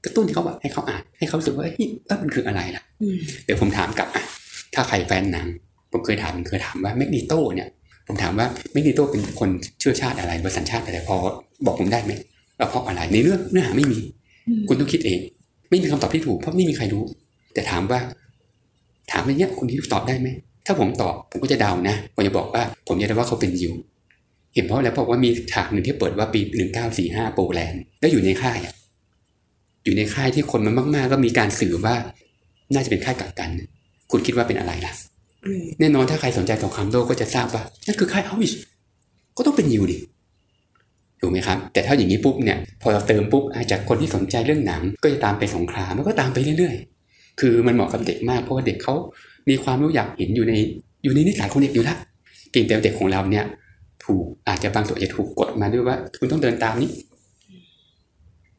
[0.04, 1.76] กระตุ้นเขาว่าให้เขาอ่านให้เขาสึกว่าเฮ้ย
[2.22, 2.82] มันคืออะไรล่ะ
[3.44, 4.24] เดี๋ยวผมถามกลับอะ
[4.74, 5.46] ถ้าใครแฟนหนัง
[5.92, 7.68] ผมเคยถามเคยถามว่าแมกนีโตเนี่ย
[8.06, 11.16] ผมถามว่าแมกนีโตเป็นคนเชื้อชาติอะไรบริษัทชาติอะไรพอ
[11.66, 12.12] บอกผมได้ไหม
[12.58, 14.00] ว่าเพราะอะไรในเรื่องเนื้อหาไม่มี
[14.68, 15.18] คุณต้องคิดเอง
[15.70, 17.04] ไม่มีคำตอบที่ถูกเพราะไม่มีใครรู้
[17.54, 18.00] แต่ถามว่า
[19.12, 20.28] ถามอย่างเงี้ยคุณที่ตอบได้ไหม
[20.66, 23.72] ถ้าผมตอบผมก็จะเดานะผมจะบอกว่า ผมจะเดาว่าเขาเป็นยิว
[24.54, 28.74] เห็นเพราะแล้วเพราะว่ามีฉากหนึ่งที่เปิดว่าปีหนึ่งเก้าสี่ห้าโปแลนด์แล้วอยู่ในค่ายอะ
[29.84, 31.94] อยู่ในค่ายที่คนมันมาก ๆ ก็มีการสื่อว่า
[32.74, 33.50] น่าจะเป็นค่ายกักกัน
[34.10, 34.92] คุณคิดว่าเป็นอะไรล่ะ
[35.80, 38.52] แน่นอนถ้าใครสนใจสงครามโลกก็จะทราบว่านั่นคือค่ายเอาวิช
[39.36, 39.98] ก็ต้องเป็นยิวดิ
[41.20, 48.94] ถูกไหมครับ แต่ถ้าอย่างนี้ปุ๊บเนี่ย พอเราเติมปุ๊บจากคนที่สนใจเรื่องหนัง ก็จะตามไปสงครามมันก็ตามไปเรื่อยๆ คือมันเหมาะกับเด็กมากเพราะว่าเด็กเขา
[49.48, 50.54] มีความรู้อยากเห็นอยู่ใน
[51.04, 51.98] อยู่ในนิสัยของเด็กอยู่แล้ว
[52.50, 53.44] เพียงแต่เด็กของเราเนี่ย
[54.08, 56.90] ถูก อาจจะบางส่วนจะถูกกดมาด้วยว่า คุณต้องเดินตามนี้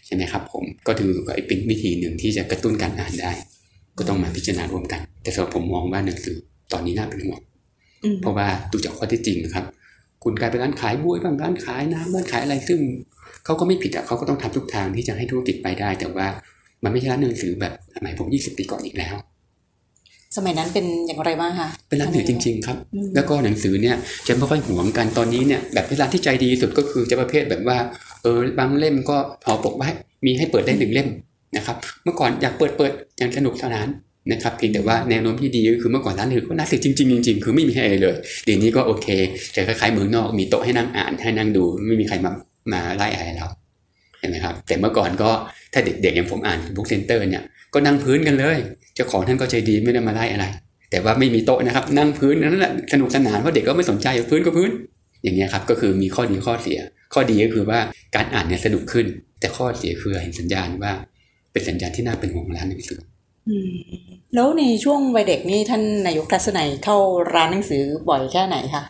[0.06, 3.32] ใช่ไหมครับ ผมก็ถือก็เป็นวิธีหนึ่งที่จะกระตุ้นการอ่านได้
[3.98, 6.38] ก็ต้องมาพิจารณาร่วมกัน แต่สำหรับผมมองว่าหนังสือ
[6.72, 7.40] ตอนนี้น่าเป็นห่วง
[8.22, 9.66] เพราะว่าดูจากข้อที่จริงนะครับ
[10.24, 12.80] คุณกลายเป็นร้านขายบุ้ยบางร้านขายน้ำร้านขายอะไรซึ่ง
[13.46, 16.28] เขาก็ไม่ผิดอะเขาก็ต้องทำทุกทางที่จะให้ธุรกิจไปได้ แต่ว่า
[16.84, 19.16] มันไม่ใช่ร้านหนังสือแบบสมัยผมยี่สิบปีก่อนอีกแล้ว
[20.38, 22.78] สมัยนั้นเป็นอย่างไรบ้างคะเป็นร้านหนังสือจริง ๆ ครับ
[23.16, 23.96] แล้วก็หนังสือเนี่ย
[24.28, 27.78] จะไม่ค่อยหวงกันตอนนี้เนี่ยแบบร้านที่ใจดีสุดก็คือจะประเภทแบบว่า
[28.24, 29.90] เออบางเล่มก็ห่อปกไว้
[30.26, 31.10] มีให้เปิดได้หนึ่งเล่ม
[31.58, 33.88] นะครับ เมื่อก่อนอยากเปิดเปิดอย่างสนุกสนาน
[34.32, 39.08] นะครับเพียงแต่ว่าแนวโน้มที่ดีก็คือเมื่อก่อนร้านหนังสือก็ร้านหนังสือจริงๆจริงๆคือไม่มีให้อะไรเลยเดี๋ยวนี้ก็โอเค
[39.56, 42.32] จะคล้ายๆเมืองนอกมีโต๊ะให้นั่งอ่านให้นั่งดูไม่มีใครมา
[42.74, 43.48] มาไล่อะไรเรา
[44.20, 45.30] เห็นไหมครับแต่เมื่อก่อนก็
[45.74, 48.58] ถ้าเด็กๆอย่างผมอ่าน Book Center เนี่ย ก็นั่งพื้นกันเลย
[48.96, 50.46] เจ้าของท่านก็ใจดีไม่ได้มาไล่อะไร
[50.92, 54.72] แต่ว่าไม่มีโต๊ะนะครับ นั่งพื้นนั่นแหละสนุกสนานเพราะเด็กก็ไม่สนใจพื้นก็พื้น
[55.24, 56.80] อย่างเงี้ยครับก็คือมีข้อดีข้อเสีย
[57.14, 57.80] ข้อดีก็คือว่า
[58.16, 59.06] การอ่านเนี่ยสนุกขึ้น
[59.40, 60.94] แต่ข้อเสียคือเห็นสัญญาณว่า
[61.52, 63.00] เป็นสัญญาณที่น่าเป็นห่วงร้านหนังสือ
[64.36, 66.98] แล้วในช่วงวัยเด็กนี่ท่านนายกทัศนัยเข้า
[67.34, 68.84] ร้านหนังสือบ่อยแค่ไหนคะ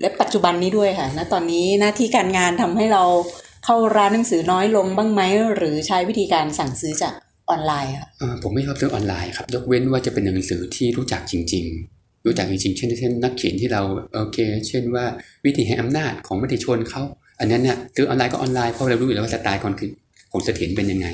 [0.00, 3.04] และปัจจุบันนี้ด้วยค่ะณตอนนี้หน้าที่การงานทำให้เรา
[3.64, 5.22] เข้าร้านหนังสือน้อยลงบ้างไหม
[5.56, 7.14] หรือใช้วิธีการสั่งซื้อจาก
[7.50, 8.08] ออนไลน์ค่ะ
[8.42, 11.64] ผมไม่ชอบซื้อออนไลน์ครับยกเว้นว่าจะเป็นหนังสือที่รู้จักจริง
[11.96, 13.82] ๆ รู้จักจริงๆ เช่นเช่นนักเขียนที่เรา
[14.14, 15.04] โอเค เช่นว่า
[15.44, 17.02] วิธีแห่งอำนาจของมติชนเขา
[17.40, 19.90] อันนั้นเนี่ยซื้อออนไลน์ก็ออนไลน์เพราะเรารู้อยู่แล้วว่าสไตล์คนคือ
[20.32, 21.06] ของเสถียรเป็นยังไง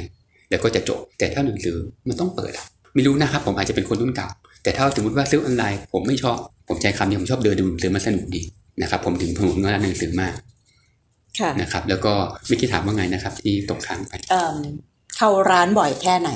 [0.50, 1.76] แล้วก็จะจบ แต่ถ้าหนังสือ
[2.08, 4.28] มันต้องเปิดอะไม่รู้นะครับ ผมอาจจะเป็นคนรุ่นเก่า
[4.62, 6.36] แต่ถ้าสมมติว่าซื้อออนไลน์ ผมไม่ชอบ
[6.68, 8.42] ผมใจคำนี้ผมชอบเดินดูหนังสือมันสนุกดี
[8.82, 10.34] นะครับผมถึงผมงานหนังสือมาก
[11.40, 12.12] ค่ะนะครับ แล้วก็
[12.46, 14.12] ไม่คิดถามว่าไงนะครับ ที่ตกค้างไป
[15.18, 16.30] เอ่อเข้าร้านบ่อยแค่ไหน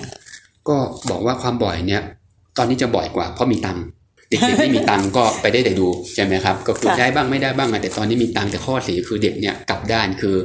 [0.68, 0.76] ก็
[1.10, 2.02] บอกว่าความบ่อยเนี่ย
[2.58, 3.84] ตอนนี้จะบ่อยกว่าเพราะมีตังค์
[4.28, 10.36] เด็กๆไม่มีตังค์ก็ไปได้แต่ดูใช่ไหมครับ ก็คือค่ะได้บ้างไม่ได้บ้างอะแต่ตอนนี้มีตังค์แต่ข้อเสียคือเด็กเนี่ยกลับด้านคือ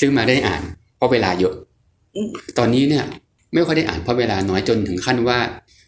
[0.00, 0.62] ซื้อมาได้อ่าน
[0.96, 1.54] เพราะเวลาเยอะ
[2.58, 3.04] ตอนนี้เนี่ย
[3.54, 5.38] ไม่ค่อยได้อ่านเพราะเวลาน้อยจนถึงขั้นว่า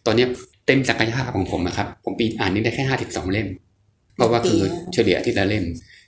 [0.06, 0.28] ตอนเนี้ย
[0.66, 3.48] เต็มศักยภาพของผมนะครับ ผมปีอ่านนี่ได้แค่ห้าสิบสองเล่ม
[4.16, 5.64] เพราะว่าคือเฉลี่ยอาที่ละเล่ม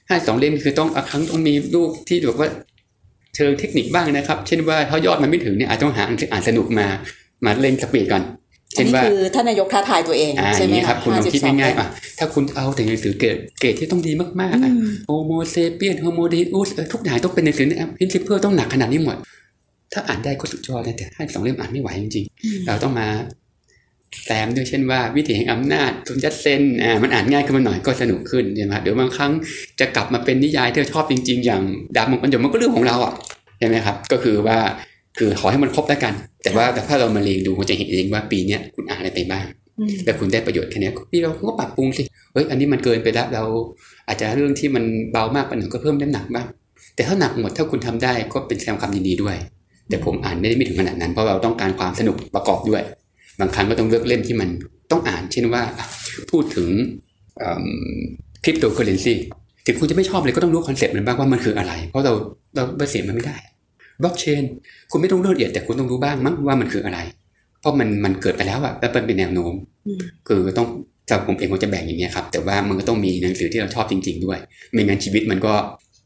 [0.09, 2.49] ห้าสองเล่มคือต้องบางครั้งต้องมีลูกที่แบบว่า
[3.37, 6.87] เชิงเทคนิคบ้างนะครับ เช่นว่าถ้ายอดมันไม่ถึงเนี่ยอาจต้องหาอ่านสนุกมา
[7.45, 8.23] มาเล่นสปีดก่อน
[8.77, 14.73] อันเช่นนี้ว่าคือท่านนายกท้าทายตัวเองอ่าอใช่ย่างไหมนี้ครับคุณลองคิด52ง่ายๆอะถ้าคุณเอาแต่หนังสือเกรดเกรดที่ต้องดีมากๆอะ
[15.07, 19.17] โฮโมเซเปียนโฮโมเดอุสทุกอย่างต้องเป็นหนังสือเนี่ยพินซิเพิลต้องหนักขนาดนี้หมด
[19.93, 23.07] ถ้าอ่านได้ก็สุดยอดนะแต่ให้สองเล่มอ่านไม่ไหวจริงๆ เราต้องมา
[24.25, 29.33] แซมด้วยเช่นว่าวิถีแห่งอำนาจทุนยัดเซนอ่ามันอ่านง่ายขึ้นมาหน่อยก็สนุกขึ้นใช่ไหมเดี๋ยวบางครั้ง
[29.81, 31.63] จะกลับมาเป็นนิยายที่เราชอบจริง ๆ อย่าง
[31.97, 33.13] ดาบมังกรหยกมันก็เรื่องของเราอะ
[33.59, 34.59] ใช่ไหมครับ ก็คือว่า
[35.19, 39.45] คือขอให้มันครบแล้วกัน แต่ว่าถ้าเรามาเรียงดูคุณจะเห็นเองว่าปีเนี้ยคุณอ่านอะไรไปบ้าง
[39.79, 43.45] อืมแล้วคุณได้ประโยชน์แค่เนี้ยพี่เราก็ปรับปรุงสิเฮ้ยอันนี้มันเกินไปแล้วเรา
[44.09, 46.47] อาจจะเรื่องที่มันเบามากไปหน่อยก็เพิ่มน้ำหนักบ้าง
[46.95, 49.37] แต่ถ้าหนักหมดถ้าคุณทำได้ก็เป็นแสดงความยินดีด้วย
[49.89, 52.83] แต่ผมอ่านไม่ได้ไม่ถึงขนาดนั้นเพราะเราต้องการความสนุกประกอบด้วย
[53.41, 54.49] บางครั้งก็ต้องเลือกเล่มที่มัน
[54.91, 55.87] ต้องอ่าน เช่นว่าอะ
[56.31, 56.69] พูดถึง
[58.45, 59.15] คริปโตเคอเรนซี
[59.67, 62.13] ถึงคุณจะไม่ชอบเลยก็ต้องรู้ concept มันบ้างว่ามันคืออะไร เพราะเรา
[62.55, 63.37] เราปฏิเสธมันไม่ได้
[64.03, 64.43] บล็อกเชน
[64.91, 66.99] คุณไม่ต้องรู้ละเอียดแต่คุณต้องรู้บ้างมั้งว่ามันคืออะไร
[67.61, 69.53] เพราะมันมันเกิดไปแล้วอะแล้วมันเป็นแนวโน้ม
[69.87, 70.67] อืมคือต้อง
[71.11, 74.39] จากผมเองผมจะแบ่งอย่างนี้ครับ แต่ว่ามันก็ต้องมีหนังสือที่เราชอบจริง ๆ ด้วย
[74.73, 75.55] ไม่งั้นชีวิตมันก็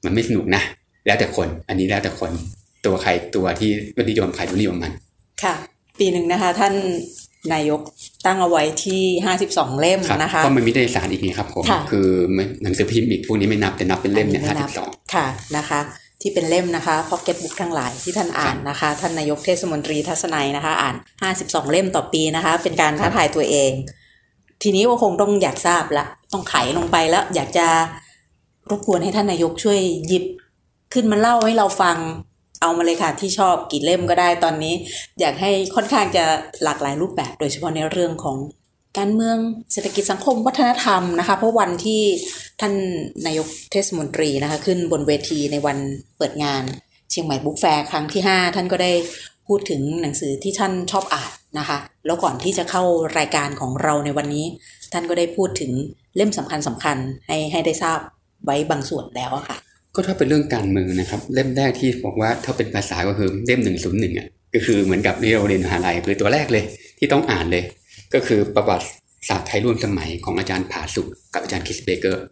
[0.04, 0.62] มันไม่สนุกนะ
[1.06, 2.30] แล้วแต่คน อันนี้แล้วแต่คน
[2.86, 3.70] ตัวใครตัวที่
[4.10, 4.92] นิยมใครตัวนิยมมัน
[5.42, 5.54] ค่ะ
[5.98, 6.74] ปีหนึ่งนะคะ ท่าน
[7.52, 7.80] นายก
[8.26, 12.08] ตั้งเอาไว้ที่ห้าสิบสองเล่มครับนะคะเพราะมันมีได้สารอีกนี่ครับผมค่ะคือ
[12.62, 15.80] หนังสือพิมพ์อีกพวกนี้ไม่นับแต่นับเป็นเล่มเนี่ยอัห้านนี้สิไม่บนัสองค่ะนะคะ
[16.20, 20.94] ที่เป็นเล่มนะคะพ็อกเก็ตบุ๊กทั้งหลายที่ท่านอ่านนะคะ ท่านนายกเทศมนตรีทัศนัยนะคะ อ่าน
[21.34, 23.70] 52 เล่มต่อปีนะคะ เป็นการท้าทายตัวเอง
[24.62, 27.66] ทีนี้ก็คงต้องอยากทราบละต้องไขลงไปแล้ว อยากจะ
[28.70, 30.24] รบกวนให้ท่านนายกช่วยหยิบ
[30.94, 31.96] ขึ้นมาเล่าให้เราฟัง
[32.62, 34.74] เอามาเลยค่ะที่ชอบกี่เล่มก็ได้ตอนนี้
[35.20, 36.24] อยากให้ค่อนข้างจะ
[36.64, 38.36] หลากหลายรูปแบบ โดยเฉพาะในเรื่องของ
[38.98, 39.38] การเมือง
[39.72, 42.00] เศรษฐกิจสังคมวัฒนธรรมนะคะ เพราะวันที่
[42.60, 42.74] ท่าน
[43.26, 45.78] นายกเทศมนตรีนะคะ ขึ้นบนเวทีในวัน
[46.18, 46.62] เปิดงาน
[47.10, 48.92] เชียงใหม่บุ๊กแฟร์ครั้งที่ 5 ท่านก็ได้
[49.46, 52.82] พูดถึงหนังสือที่ท่านชอบอ่านนะคะ แล้วก่อนที่จะเข้า
[53.18, 54.46] รายการของเราในวันนี้
[54.92, 55.72] ท่านก็ได้พูดถึง
[56.16, 57.98] เล่มสำคัญสำคัญให้ให้ได้ทราบ
[58.44, 59.56] ไว้บางส่วนแล้วค่ะ
[59.96, 66.64] ก็ถ้าเป็นเรื่องการเมืองนะครับ เล่มแรกที่บอกว่าถ้าเป็นภาษาก็คือเล่มหนึ่งศูนย์หนึ่งอะก็คือเหมือนกับที่เราเรียนมหาลัยคือตัวแรกเลย
[66.98, 67.64] ที่ต้องอ่านเลย
[68.14, 68.86] ก็คือประวัติ
[69.28, 72.24] ศาสตร์ไทยร่วมสมัยของอาจารย์ผาสุกกับอาจารย์คริสเบเคอร์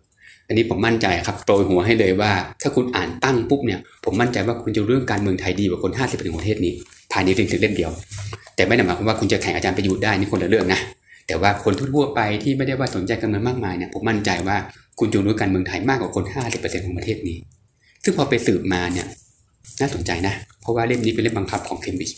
[0.48, 6.72] อันนี้ผมมั่นใจครับโปรยหัวให้เลยว่า ถ้าคุณอ่านตั้งปุ๊บเนี่ยผมมั่นใจว่าคุณจะรู้เรื่องการเมืองไทยดีกว่าคน 50เปอร์เซ็นต์ของประเทศนี้
[7.12, 7.90] ภายในเพียงเล่มเดียว
[8.56, 10.80] แต่ไม่ได้หมายความว่าคุณจะแข่งอาจารย์ประยุทธ์ได้นี่คนละเรื่องนะ
[11.26, 14.56] แต่ว่าคนทั่วๆไปที่ไม่ได้ว่าสนใจการเมืองมากมายเนี่ยผมมั่นใจว่า
[14.98, 17.38] คุณจะรู้การเมืองไทยมากกว่าคน 50%ของประเทศนี้
[18.04, 19.06] ซึ่งพอไปสืบมาเนี่ย
[19.80, 22.16] น่าสนใจนะ เพราะว่าเล่มนี้เป็นเล่มบังคับของเคมบริดจ์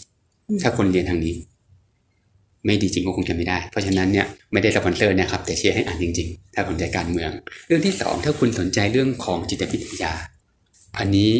[0.48, 1.34] อืมถ้าคนเรียนทางนี้
[2.64, 7.30] ไม่ดีจริงก็คงจะไม่ได้ เพราะฉะนั้นเนี่ยไม่ได้สปอนเซอร์นะครับ แต่เชียร์ให้อ่านจริง ๆ ถ้าสนใจการเมือง
[7.66, 10.12] เรื่องที่สองถ้าคุณสนใจเรื่องของจิตวิทยา
[10.98, 11.32] อันนี้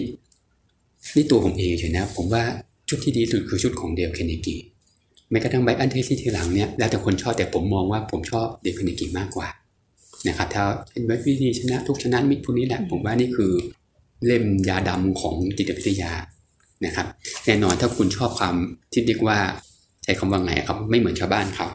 [1.14, 2.42] นี่ตัวผมเองเฉยนะ ผมว่า
[2.88, 4.56] ชุดที่ดีที่สุดคือชุดของเดลเคนเนกี
[5.30, 9.48] แม้กระทั่งไบอันเทสที่ทีหลังเนี่ยแล้วแต่คนชอบแต่ผมมองว่าผมชอบเดลเคนเนกีมากกว่า
[10.28, 13.52] นะครับถ้าเป็นแบบวิธีชนะทุกชนะมิตรพวกนี้แหละผมว่านี่คือ
[14.26, 16.12] เล่มยาดำของจิตวิทยา
[16.86, 17.06] นะครับ
[17.46, 18.54] แน่นอนถ้าคุณชอบความ
[18.92, 19.38] ที่เรียกว่า
[20.04, 21.66] ใช้คำว่าไงครับไม่เหมือนชาวบ้านเขา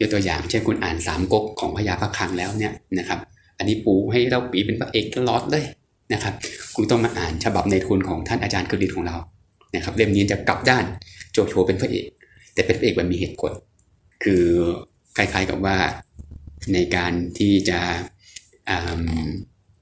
[0.00, 3.18] ยกตัวอย่างเช่นคุณอ่านสามก๊กของพญาพระคังแล้วเนี่ยนะครับ
[3.58, 5.64] อันนี้ปูให้เราปีเป็นพระเอกตลอดเลย
[6.12, 6.34] นะครับ
[6.76, 9.16] คุณต้องมาอ่านฉบับในทุนของท่านอาจารย์กฤษของเรา
[9.74, 10.84] นะครับเล่มนี้จะกลับด้าน
[11.32, 12.06] โจโฉเป็นพระเอก
[12.54, 13.52] แต่เป็นพระเอกแบบมีเหตุผล
[14.24, 14.44] คือ
[15.16, 15.76] คล้ายๆกับว่า
[16.74, 17.80] ในการที่จะ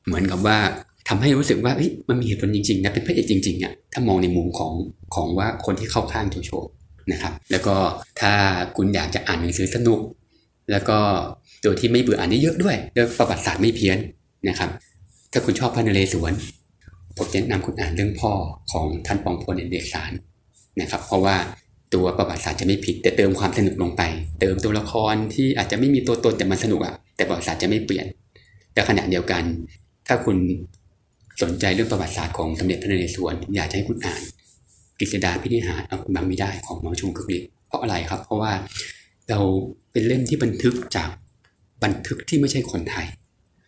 [0.07, 0.59] เหมือนกับว่า
[1.09, 1.73] ทำให้รู้สึกว่า
[2.09, 4.73] มันมีเหตุผลจริงๆนะเป็นพระเอกจริงๆอะถ้ามองในมุมของ
[5.15, 6.51] ของว่าคนที่เข้าข้างโจโฉ
[7.13, 7.77] นะครับ แล้วก็
[8.21, 8.33] ถ้า
[8.77, 10.01] คุณอยากจะอ่านหนังสือสนุก
[10.71, 10.99] แล้วก็
[11.63, 13.99] โดยที่ไม่เบื่ออ่านเยอะด้วยด้วยประวัติศาสตร์ไม่เพี้ยน
[14.49, 14.71] นะครับ
[15.33, 16.33] ถ้าคุณชอบพระนเรศวร
[17.17, 18.33] ผมแนะนำคุณอ่านเรื่องพ่อ
[18.73, 20.13] ของท่านปองพลเดชสาร
[20.81, 21.37] นะครับ เพราะว่า
[21.95, 24.03] ตัวประวัติศาสตร์จะไม่ผิด แต่เติมความสนุกลงไป
[24.41, 28.07] เติมตัวละครที่อาจจะไม่มีตัวตนแต่มันสนุกอะแต่ประวัติศาสตร์จะไม่เปลี่ยน
[28.73, 29.43] แต่ขณะเดียวกัน
[30.09, 30.37] ถ้าคุณ
[31.43, 34.23] สนใจเรื่องประวัติศาสตร์ของสมเด็จพระนเรศวรผมอยากจะให้คุณอ่าน
[34.99, 38.53] กฤษดาพินิหารเอาคุณบางไม่ได้ของหมอชงคึกฤทธิ์เพราะอะไรครับ เพราะว่า
[39.31, 39.41] เรา
[39.93, 41.09] เป็นเล่มที่บันทึกจาก
[41.85, 43.07] บันทึกที่ไม่ใช่คนไทย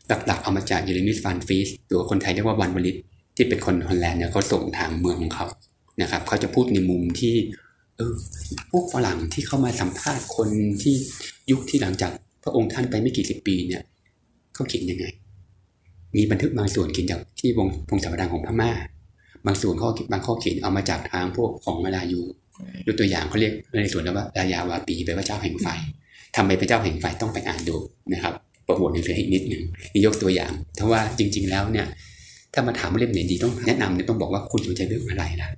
[0.08, 2.96] หลักๆเอามาจากเยเรมิสฟานฟีสหรือว่าคนไทยเรียกว่าวันวลิต
[3.36, 5.46] ที่เป็นคนฮอลแลนด์เนี่ยเขาส่งทางเมืองของเขา
[6.02, 7.34] นะครับเขาจะพูดในมุมที่
[7.96, 8.14] เออ
[8.70, 10.48] พวกฝรั่งที่เข้ามาสัมภาษณ์คน
[10.82, 10.94] ที่
[11.50, 13.82] ยุคที่หลังจากพระองค์ท่านไปไม่กี่สิบปีเนี่ย
[14.54, 15.06] เขาเขียนยังไง
[16.16, 18.70] มีบันทึกบางส่วนเขียนจากที่วงพงศาวดารของพม่า
[19.46, 22.22] บางส่วนข้อบางข้อเขียนเอามาจากทางพวกของมาลายู
[22.86, 23.52] ยกตัวอย่างเขาเรียก
[23.82, 25.68] ในส่วนแล้วว่ารายาวาปีแปลว่าเจ้าแห่งไฟ
[26.36, 27.76] ทำไมเป็นเจ้าแห่งไฟต้องไปอ่านดู
[28.12, 28.34] นะครับ
[28.66, 31.86] ประมวลหนังสือให้อีกนิดหนึ่งนี่ยกตัวอย่างถ้าะว่าจริง ๆ แล้วเนี่ย
[32.54, 35.48] ถ้ามาถามว่าเล่มไหนดีต้องแนะนำเนี่ยต้องบอกว่าคุณสนใจเรื่องอะไรนะ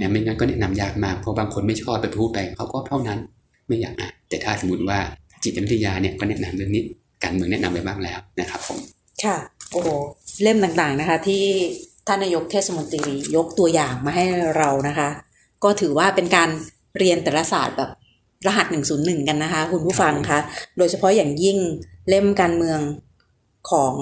[0.00, 3.18] นะไม่งั้นก็แนะนำยากมากเพราะบางคนไม่ชอบไปพูดไปเขาก็เท่านั้น
[3.68, 4.98] ไม่อยากอ่านแต่ถ้าสมมติว่า
[5.44, 6.82] จิตวิทยาเนี่ยก็แนะนำเรื่องนี้
[7.22, 8.78] การเมืองแนะนำไปบ้างแล้วนะครับผม
[9.24, 9.36] ค่ะ
[9.72, 9.88] โอ้โห
[10.42, 11.44] เล่มต่างๆนะคะที่
[12.06, 13.02] ท่านนายกเทศมนตรี
[13.36, 14.24] ยกตัวอย่างมาให้
[14.56, 15.08] เรานะคะ
[15.64, 16.48] ก็ถือว่าเป็นการ
[16.98, 17.90] เรียนแต่ละศาสตร์แบบ
[18.46, 18.66] รหัส
[18.98, 20.38] 101 กันนะคะ คุณผู้ฟังคะ
[20.78, 21.58] โดยเฉพาะอย่างยิ่ง
[22.08, 22.80] เล่มการเมือง
[23.70, 23.94] ของ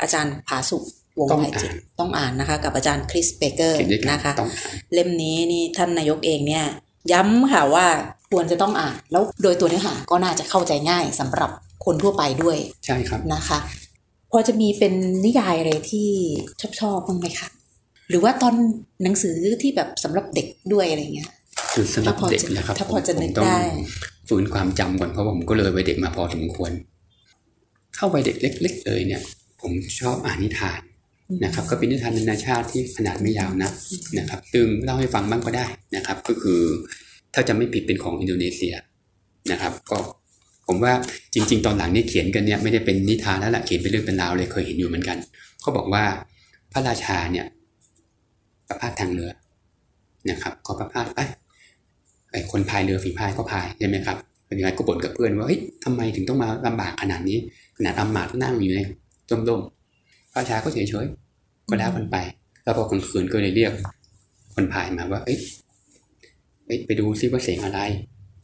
[0.00, 0.84] อาจารย์ผาสุก
[1.18, 6.64] วงศ์ไผ่จิตต้องอ่านนะคะ กับอาจารย์คริสเบเกอร์เขียนด้วยกันนะคะต้องอ่านเล่มนี้นี่ท่านนายกเองเนี่ย
[7.12, 7.86] ย้ำค่ะว่า
[8.30, 11.50] ควรจะต้องอ่าน แล้วโดยตัวเนื้อหาก็น่าจะเข้าใจง่ายสำหรับ
[11.84, 13.58] คนทั่วไปด้วยใช่ครับนะคะ
[14.32, 16.08] พอจะมีเป็นนิยายอะไรที่
[16.60, 17.48] ชอบชอบบ้างไหมคะ
[18.08, 18.54] หรือว่าตอน
[19.02, 21.30] หนังสือที่แบบสำหรับเด็กด้วยอะไรเงี้ย
[21.72, 23.60] คือสำหรับถ้าพอเด็กจะนะครับถ้าพอจะผมนึกต้องได้
[24.28, 26.70] ฟื้นความจำก่อนเพราะว่าผมก็เลยวัยเด็กมาพอสมควร
[27.94, 29.22] เข้าวัยเด็กเล็ก ๆ เลยเนี่ย
[29.60, 30.80] ผมชอบอ่านนิทาน
[31.44, 33.72] นะครับก็เป็นนิทานนานาชาติที่ขนาดไม่ยาวนัก
[34.18, 36.60] นะครับซึ่งเล่าให้ฟังบ้างก็ได้นะครับ ก็คือ
[37.34, 38.74] ถ้าจะไม่ผิดเป็นของอินโดนีเซีย
[39.52, 39.98] นะครับ ก็
[40.66, 40.92] ผมว่า
[41.34, 45.18] จริง ๆ ตอนหลังนี่เขียนกันเนี่ยไม่ได้เป็นนิทานแล้วละเขียนเป็นเรื่องเป็นราวเลยเคยเห็นอยู่เหมือนกัน
[45.60, 46.04] เขาบอกว่า
[46.72, 47.46] พระราชาเนี่ย
[48.68, 49.30] ประพาสทางเรือ
[50.30, 51.20] นะครับ ก็ประพาสไป
[52.30, 57.38] ไอ้คนพายเรือฝีพายก็พายใช่ไหมครับเป็นยังไงก็บ่นกับเพื่อนว่าเฮ้ยทำไมถึงต้องมาลำบากขนาดนี้
[57.76, 58.80] ขนาดอำมาตย์นั่งอยู่ใน
[59.30, 59.60] จมดม
[60.36, 62.16] พระราชาก็เฉยๆก็แล้วกันไป
[62.62, 63.72] แล้วพอกลางคืนก็เลยเรียก
[64.54, 65.38] คนพายมาว่าเอ้ย
[66.66, 67.80] เอ้ยไปดูซิว่าเสียงอะไร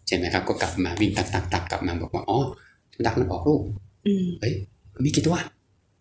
[0.07, 2.39] ใช่ไหมครับ ก็กลับมาวิ่งตักตักตักกลับมาบอกว่าอ๋อ
[3.07, 3.61] ดักมันออกลูก
[4.07, 4.55] อืมเฮ้ย
[4.95, 5.37] มันมีกี่ตัว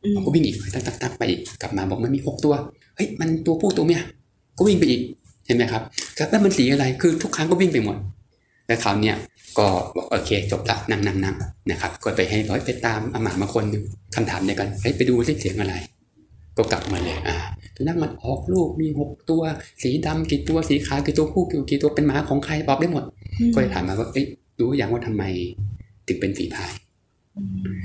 [0.01, 2.53] อืมก็วิ่งอีกตักตักตักไปอีกกลับมาบอกมันมีหกตัว
[2.95, 4.01] เฮ้ยมันตัวผู้ตัวเมีย
[4.57, 5.01] ก็วิ่งไปอีก
[5.45, 5.81] เห็นไหมครับ
[6.17, 7.95] ครับแล้วมันสีอะไรคือทุกครั้งก็วิ่งไปหมด
[8.71, 9.17] แล้วคราวเนี้ย
[9.59, 11.35] ก็บอกโอเคจบละนั่งนั่งนั่ง
[11.71, 13.83] นะครับก็ไปให้ร้อยไปตามอาหมามาคนหนึ่ง
[14.15, 15.75] คำถามเดียวกันเฮ้ยไปดูสิเสียงอะไร
[16.57, 17.37] ก็กลับมาเลยอ่า
[17.75, 19.41] ตัวนั้นมันออกลูกมีหกตัว
[19.83, 23.03] สีดำกี่ตัวสีขาวกี่ตัวผู้กี่กี่ตัวเป็นหมาของใครตอบได้หมด
[23.53, 24.25] ก็เลยถามมาว่าเอ้ย
[24.59, 25.23] รู้อย่างว่าทำไม
[26.07, 26.71] ถึงเป็นฝีพาย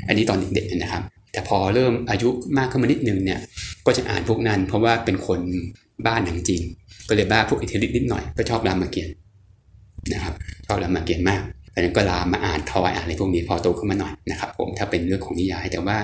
[0.08, 3.40] อันนี้ตอนเด็กๆนะครับ แต่พอเริ่มอายุมากขึ้นมานิดนึงเนี่ย
[3.86, 5.40] ก็จะอ่านพวกนั้น เพราะว่าเป็นคน
[6.06, 6.62] บ้านหนังจีน
[7.08, 9.14] ก็เลยบ้าพวกอิทธิฤทธิ์นิดหน่อยก็ชอบรามเกียรติ์
[10.14, 10.34] นะครับ
[10.66, 11.42] ชอบรามเกียรติ์มาก
[11.74, 15.96] ดังนั้นก็ลามมาอ่านทอยอ่านอะไรพวกนี้พอโตขึ้นมาหน่อยนะครับผมถ้าเป็นเรื่องของนิยาย แต่ว่า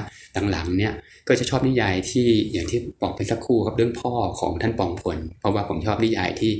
[0.50, 0.92] หลังๆเนี่ย
[1.28, 6.52] ก็จะชอบนิยายที่อย่างที่บอกไปสักครู่ครับเรื่องพ่อของท่านปองพลเพราะว่าผมชอบนิยายที่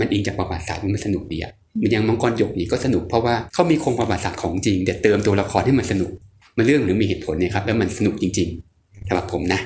[0.00, 6.10] มันอิงจากประวัติศาสตร์มันสนุกดีอะมันยังมังกรหยกนี่ก็สนุกเพราะว่าเขามีโครงประวัติศาสตร์ของจริง แต่เติมตัวละครให้มันสนุก
[6.56, 9.60] มันเรื่องหรือมีเหตุผลเนี่ยครับแล้วมันสนุกจริงๆสำหรับผมนะ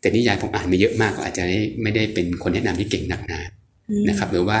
[0.00, 1.44] แต่นิยายผมอ่านมาเยอะมากก็อาจจะ
[1.82, 3.40] ไม่ได้เป็นคนแนะนำที่เก่งนักหนา
[4.08, 4.58] นะครับหรือว่า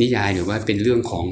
[0.00, 1.24] นิยายหรือว่าเป็นเรื่องของ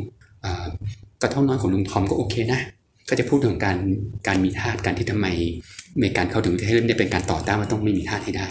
[1.22, 2.61] กระท่อมน้อยของลุงทอมก็โอเคนะ
[3.09, 3.79] ก็จะพูดถึงการ
[4.27, 5.27] การมีทาสการที่ทำไม
[6.01, 8.46] ในการเข้าถึงให้เริ่มได้เป็นการต่อต้านว่าต้องไม่มีทาสให้ได้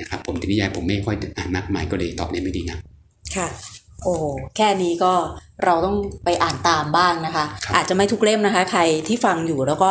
[0.00, 2.78] นะครับผมแต่นิยายผมไม่ค่อยอ่านมากมายก็เลยตอบได้ไม่ดีนะ
[3.36, 3.48] ค่ะ
[4.04, 4.14] โอ้
[4.56, 5.12] แค่นี้ก็
[5.64, 7.44] เราต้องไปอ่านตามบ้างนะคะ
[7.74, 9.90] อาจจะไม่ทุกเล่มนะคะ ใครที่ฟังอยู่แล้วก็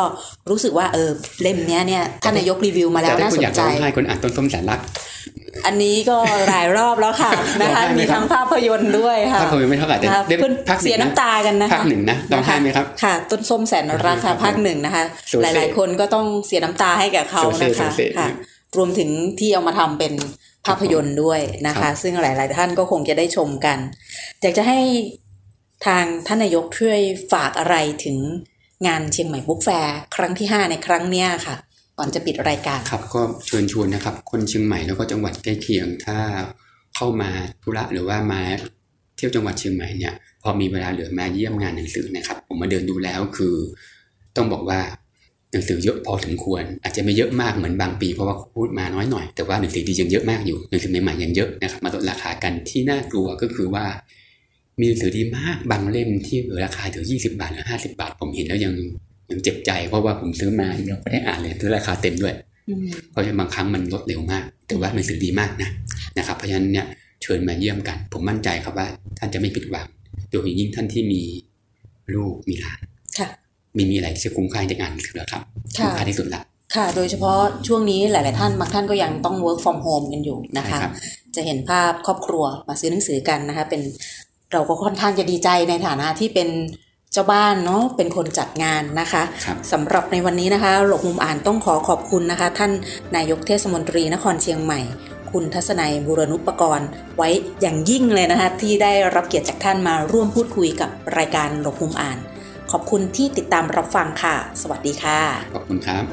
[0.50, 1.10] รู้สึกว่าเออ
[1.42, 4.80] เล่มนี้เนี่ยท่านนายกรีวิวมาแล้วน่าสนใจให้คนอ่านต้นส้มแสนรัก
[5.66, 6.16] อันนี้ก็
[6.48, 7.30] หลายรอบแล้วค่ะ
[7.62, 10.08] นะคะมีทั้งภาพยนตร์ด้วยค่ะภาพยนตร์ไม่เท่าไหร่แต่
[10.38, 15.04] เพื่อนเสียน้ำตากันนะคะภาคหนึ่งนะต้องให้ไหมครับค่ะ ต้นส้มแสนรักค่ะภาคหนึ่งนะคะ
[15.42, 18.28] หลายๆ คนก็ต้องเสียน้ำตาให้กับเขานะคะค่ะ
[18.76, 20.12] รวมถึงที่เอามาทำเป็น
[20.66, 23.78] ภาพยนตร์ด้วยนะคะ ซึ่งหลาย ๆ ท่านก็คงจะได้ชมกัน
[24.40, 24.80] อยากจะให้
[25.86, 27.00] ทางท่านนายกช่วย
[27.32, 28.16] ฝากอะไรถึง
[28.86, 31.56] งานเชียงใหม่บุ๊กแฟร์ครั้งที่ 5 ในครั้งเนี้ยค่ะ
[31.98, 36.18] ก่อนจะปิดรายการครับก็เชิญชวนนะครับ คนเชียงใหม่แล้วก็จังหวัดใกล้เคียงถ้า
[36.96, 37.30] เข้ามา
[37.62, 38.40] ธุระหรือว่ามา
[39.16, 43.54] เที่ยวจังหวัดเชียงใหม่เนี่ย พอมีเวลาเหลือมาเยี่ยมงานหนังสือนะครับ ผมมาเดินดูแล้วคือ
[44.36, 44.80] ต้องบอกว่า
[45.52, 53.86] หนังสือเยอะพอสมควร อาจจะไม่เยอะมากเหมือนบางปีเพราะว่าพูดมาน้อยหน่อยแต่ว่าหนังสือดียังเยอะมากอยู่หนังสือใหม่ๆยังเยอะนะครับ มาลดราคากันที่น่ากลัวก็คือว่า
[54.80, 58.74] มีหนังสือดีมากบางเล่มที่เหลือราคาถึงยี่สิบาทหรือห้าสิบาท ผมเห็นแล้วยัง
[59.30, 62.34] ยังเจ็บใจเพราะว่าผมซื้อมายังไม่ได้อ่านเลยซื้อราคาเต็มด้วย
[63.10, 65.70] เพราะฉะนั้นบางครั้งมันลดเร็วมาก แต่ว่าหนังสือดีมากนะ
[66.18, 66.86] นะครับ เพราะฉะนั้นเนี่ย
[67.22, 68.86] เชิญมาเยี่ยมกัน ผมมั่นใจครับว่า
[69.18, 69.86] ท่านจะไม่ผิดหวัง
[70.30, 71.22] โดยยิ่งท่านที่มี
[72.14, 72.80] ลูกมีหลาน
[73.76, 75.42] มีมีอะไรที่คุ้มค่าในงานสือครับ
[75.76, 76.42] คุ้มค่าที่สุดละ
[76.74, 80.78] ค่ะ โดยเฉพาะช่วงนี้หลาย ๆ ท่านบางท่านก็ยังต้อง work from home กันอยู่นะคะ
[81.34, 83.82] จะเห็นภาพครอบครัวมาซื้อหนังสือกันนะคะ เป็น
[84.52, 86.48] เราก็ค่อนข้างจะดีใจในฐานะที่เป็น
[87.12, 92.72] เจ้าบ้านเนาะเป็นคนจัดงานนะคะคสำหรับในวันนี้นะคะ หลบมุมอ่านต้องขอขอบคุณนะคะ ท่าน
[93.16, 94.80] นายกเทศมนตรีนครเชียงใหม่
[95.30, 97.28] คุณทัศนัยบุรณุปกรณ์ไว้
[97.60, 102.18] อย่างยิ่งเลยนะคะ ที่ได้รับเกียรติจากท่านมาร่วมพูดคุยกับรายการหลบมุมอ่าน
[102.70, 105.20] ขอบคุณที่ติดตามรับฟังค่ะ สวัสดีค่ะ
[105.54, 106.04] ขอบคุณครับ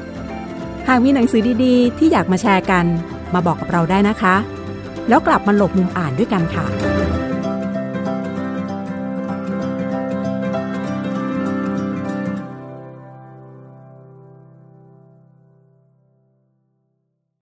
[0.88, 2.84] หากมีหนังสือดีๆ ที่อยากมาแชร์กัน
[3.34, 4.36] มาบอกกับเราได้นะคะ
[5.08, 6.64] แล้วกลับมาหลบมุมอ่านด้วยกันค่ะ